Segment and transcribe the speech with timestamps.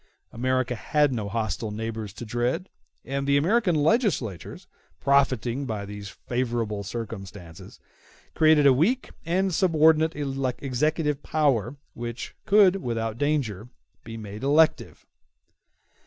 [0.31, 2.69] America had no hostile neighbors to dread;
[3.05, 4.65] and the American legislators,
[4.99, 7.79] profiting by these favorable circumstances,
[8.33, 13.69] created a weak and subordinate executive power which could without danger
[14.03, 15.05] be made elective.